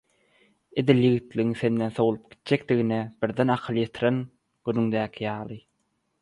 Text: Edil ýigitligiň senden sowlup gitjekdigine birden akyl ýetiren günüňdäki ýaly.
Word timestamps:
Edil 0.81 1.01
ýigitligiň 1.09 1.51
senden 1.59 1.93
sowlup 1.99 2.25
gitjekdigine 2.35 3.03
birden 3.25 3.53
akyl 3.57 3.79
ýetiren 3.83 4.19
günüňdäki 4.71 5.25
ýaly. 5.29 5.61